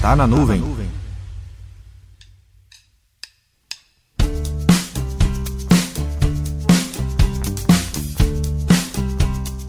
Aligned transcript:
Tá 0.00 0.16
na 0.16 0.26
nuvem. 0.26 0.62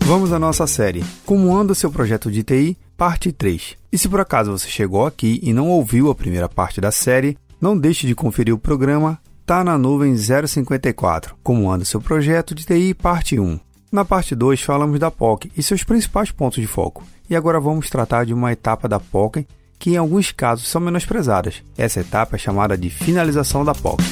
Vamos 0.06 0.32
à 0.32 0.40
nossa 0.40 0.66
série 0.66 1.04
Como 1.26 1.54
anda 1.54 1.76
seu 1.76 1.92
projeto 1.92 2.32
de 2.32 2.44
TI, 2.44 2.78
parte 2.96 3.34
3. 3.34 3.76
E 3.92 3.98
se 3.98 4.08
por 4.08 4.22
acaso 4.22 4.58
você 4.58 4.70
chegou 4.70 5.06
aqui 5.06 5.42
e 5.44 5.52
não 5.52 5.68
ouviu 5.68 6.10
a 6.10 6.16
primeira 6.16 6.48
parte 6.48 6.80
da 6.80 6.92
série, 6.92 7.38
não 7.60 7.78
deixe 7.78 8.08
de 8.08 8.16
conferir 8.16 8.54
o 8.54 8.58
programa 8.58 9.20
Tá 9.46 9.66
na 9.66 9.78
Nuvem 9.78 10.16
054, 10.16 11.36
Como 11.44 11.70
anda 11.70 11.84
seu 11.84 12.00
projeto 12.00 12.56
de 12.56 12.66
TI, 12.66 12.94
parte 12.94 13.38
1. 13.38 13.60
Na 13.92 14.06
parte 14.06 14.34
2 14.34 14.62
falamos 14.62 14.98
da 14.98 15.12
POC 15.12 15.52
e 15.58 15.62
seus 15.62 15.84
principais 15.84 16.32
pontos 16.32 16.62
de 16.62 16.68
foco. 16.68 17.04
E 17.30 17.36
agora 17.36 17.60
vamos 17.60 17.90
tratar 17.90 18.26
de 18.26 18.34
uma 18.34 18.54
etapa 18.54 18.88
da 18.88 18.98
POC 18.98 19.46
que 19.82 19.90
em 19.90 19.98
alguns 19.98 20.32
casos 20.32 20.68
são 20.68 20.80
menosprezadas. 20.80 21.64
Essa 21.76 22.02
etapa 22.02 22.36
é 22.36 22.40
chamada 22.40 22.78
de 22.78 22.88
finalização 22.88 23.66
da 23.66 23.74
POC. 23.74 24.04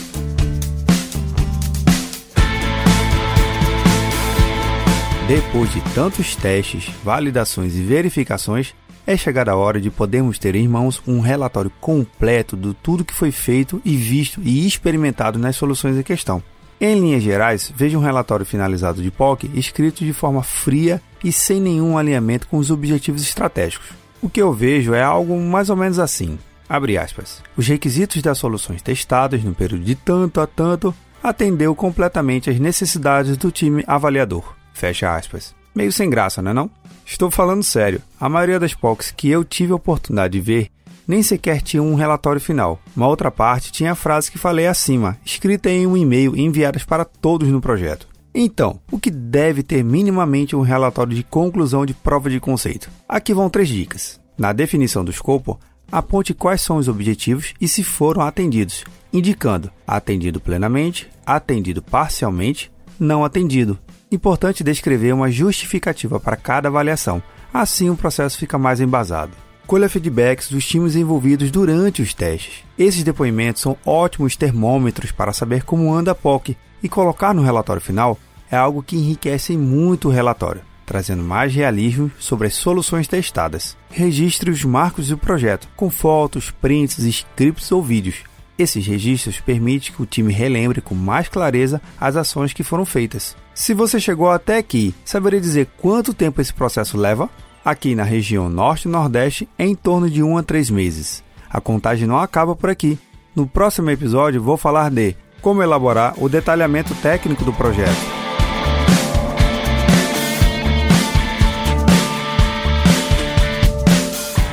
Depois 5.27 5.71
de 5.71 5.79
tantos 5.93 6.35
testes, 6.35 6.89
validações 7.03 7.75
e 7.75 7.83
verificações, 7.83 8.73
é 9.05 9.15
chegada 9.15 9.51
a 9.51 9.55
hora 9.55 9.79
de 9.79 9.91
podermos 9.91 10.39
ter 10.39 10.55
em 10.55 10.67
mãos 10.67 11.03
um 11.05 11.19
relatório 11.19 11.71
completo 11.79 12.57
de 12.57 12.73
tudo 12.73 13.05
que 13.05 13.13
foi 13.13 13.31
feito 13.31 13.79
e 13.85 13.95
visto 13.95 14.41
e 14.43 14.65
experimentado 14.65 15.37
nas 15.37 15.55
soluções 15.55 15.95
em 15.95 16.03
questão. 16.03 16.41
Em 16.81 16.99
linhas 16.99 17.21
gerais, 17.21 17.71
veja 17.75 17.95
um 17.95 18.01
relatório 18.01 18.45
finalizado 18.45 19.03
de 19.03 19.11
POC 19.11 19.51
escrito 19.53 20.03
de 20.03 20.13
forma 20.13 20.41
fria 20.41 20.99
e 21.23 21.31
sem 21.31 21.61
nenhum 21.61 21.95
alinhamento 21.95 22.47
com 22.47 22.57
os 22.57 22.71
objetivos 22.71 23.21
estratégicos. 23.21 24.08
O 24.21 24.29
que 24.29 24.41
eu 24.41 24.51
vejo 24.51 24.93
é 24.93 25.01
algo 25.01 25.39
mais 25.39 25.69
ou 25.69 25.75
menos 25.75 25.99
assim. 25.99 26.37
Aspas. 26.69 27.41
Os 27.57 27.67
requisitos 27.67 28.21
das 28.21 28.37
soluções 28.37 28.81
testadas 28.81 29.43
no 29.43 29.55
período 29.55 29.83
de 29.83 29.95
tanto 29.95 30.39
a 30.39 30.45
tanto 30.45 30.93
atendeu 31.21 31.73
completamente 31.73 32.49
às 32.49 32.59
necessidades 32.59 33.37
do 33.37 33.51
time 33.51 33.83
avaliador. 33.87 34.53
Fecha 34.73 35.15
aspas. 35.15 35.55
Meio 35.73 35.91
sem 35.91 36.09
graça, 36.09 36.41
não 36.41 36.51
é 36.51 36.53
não? 36.53 36.69
Estou 37.05 37.31
falando 37.31 37.63
sério. 37.63 38.01
A 38.19 38.29
maioria 38.29 38.59
das 38.59 38.73
POCs 38.73 39.11
que 39.11 39.29
eu 39.29 39.43
tive 39.43 39.71
a 39.71 39.77
oportunidade 39.77 40.33
de 40.33 40.41
ver 40.41 40.69
nem 41.07 41.23
sequer 41.23 41.61
tinha 41.61 41.81
um 41.81 41.95
relatório 41.95 42.39
final. 42.39 42.79
Uma 42.95 43.07
outra 43.07 43.31
parte 43.31 43.71
tinha 43.71 43.93
a 43.93 43.95
frase 43.95 44.29
que 44.29 44.37
falei 44.37 44.67
acima, 44.67 45.17
escrita 45.25 45.67
em 45.67 45.87
um 45.87 45.97
e-mail 45.97 46.35
enviadas 46.37 46.83
para 46.83 47.03
todos 47.03 47.47
no 47.47 47.59
projeto. 47.59 48.07
Então, 48.33 48.79
o 48.91 48.99
que 48.99 49.09
deve 49.09 49.63
ter 49.63 49.83
minimamente 49.83 50.55
um 50.55 50.61
relatório 50.61 51.15
de 51.15 51.23
conclusão 51.23 51.85
de 51.85 51.93
prova 51.93 52.29
de 52.29 52.39
conceito? 52.39 52.89
Aqui 53.07 53.33
vão 53.33 53.49
três 53.49 53.67
dicas. 53.67 54.19
Na 54.37 54.53
definição 54.53 55.03
do 55.03 55.11
escopo, 55.11 55.59
aponte 55.91 56.33
quais 56.33 56.61
são 56.61 56.77
os 56.77 56.87
objetivos 56.87 57.53
e 57.59 57.67
se 57.67 57.83
foram 57.83 58.21
atendidos, 58.21 58.83
indicando 59.11 59.71
atendido 59.85 60.39
plenamente, 60.39 61.09
atendido 61.25 61.81
parcialmente, 61.81 62.71
não 62.99 63.25
atendido. 63.25 63.77
Importante 64.11 64.63
descrever 64.63 65.13
uma 65.13 65.31
justificativa 65.31 66.19
para 66.19 66.35
cada 66.35 66.69
avaliação, 66.69 67.21
assim 67.53 67.89
o 67.89 67.95
processo 67.95 68.37
fica 68.37 68.57
mais 68.57 68.79
embasado. 68.79 69.33
Colha 69.69 69.87
feedbacks 69.87 70.49
dos 70.49 70.65
times 70.65 70.95
envolvidos 70.95 71.51
durante 71.51 72.01
os 72.01 72.11
testes. 72.11 72.63
Esses 72.75 73.03
depoimentos 73.03 73.61
são 73.61 73.77
ótimos 73.85 74.35
termômetros 74.35 75.11
para 75.11 75.31
saber 75.31 75.63
como 75.63 75.93
anda 75.93 76.09
a 76.09 76.15
POC 76.15 76.57
e 76.81 76.89
colocar 76.89 77.35
no 77.35 77.43
relatório 77.43 77.79
final 77.79 78.17
é 78.49 78.57
algo 78.57 78.81
que 78.81 78.95
enriquece 78.95 79.55
muito 79.55 80.07
o 80.07 80.11
relatório, 80.11 80.63
trazendo 80.87 81.21
mais 81.21 81.53
realismo 81.53 82.11
sobre 82.17 82.47
as 82.47 82.55
soluções 82.55 83.07
testadas. 83.07 83.77
Registre 83.91 84.49
os 84.49 84.65
marcos 84.65 85.09
do 85.09 85.19
projeto, 85.19 85.67
com 85.75 85.91
fotos, 85.91 86.49
prints, 86.49 86.97
scripts 86.97 87.71
ou 87.71 87.83
vídeos, 87.83 88.23
esses 88.57 88.85
registros 88.87 89.39
permitem 89.39 89.93
que 89.93 90.01
o 90.01 90.05
time 90.05 90.33
relembre 90.33 90.81
com 90.81 90.93
mais 90.93 91.29
clareza 91.29 91.79
as 91.97 92.15
ações 92.15 92.53
que 92.53 92.63
foram 92.63 92.85
feitas. 92.85 93.37
Se 93.53 93.73
você 93.73 93.99
chegou 93.99 94.29
até 94.29 94.57
aqui, 94.57 94.93
saberia 95.05 95.39
dizer 95.39 95.67
quanto 95.77 96.13
tempo 96.13 96.41
esse 96.41 96.53
processo 96.53 96.97
leva? 96.97 97.29
Aqui 97.69 97.93
na 97.93 98.03
região 98.03 98.49
Norte 98.49 98.87
e 98.87 98.91
Nordeste, 98.91 99.47
em 99.59 99.75
torno 99.75 100.09
de 100.09 100.23
1 100.23 100.37
a 100.39 100.41
3 100.41 100.71
meses. 100.71 101.23
A 101.47 101.61
contagem 101.61 102.07
não 102.07 102.17
acaba 102.17 102.55
por 102.55 102.67
aqui. 102.67 102.97
No 103.35 103.45
próximo 103.45 103.91
episódio, 103.91 104.41
vou 104.41 104.57
falar 104.57 104.89
de 104.89 105.15
como 105.39 105.61
elaborar 105.61 106.15
o 106.17 106.27
detalhamento 106.27 106.95
técnico 106.95 107.45
do 107.45 107.53
projeto. 107.53 107.95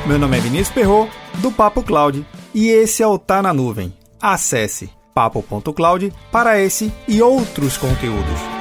Meu 0.06 0.19
nome 0.19 0.37
é 0.37 0.41
Vinícius 0.41 0.75
Perro 0.75 1.09
do 1.37 1.50
Papo 1.50 1.83
Cloud 1.83 2.22
e 2.54 2.69
esse 2.69 3.03
é 3.03 3.06
o 3.06 3.19
Tá 3.19 3.41
na 3.41 3.54
Nuvem. 3.54 3.94
Acesse 4.21 4.91
papo.cloud 5.15 6.12
para 6.31 6.60
esse 6.60 6.93
e 7.09 7.22
outros 7.22 7.78
conteúdos. 7.78 8.55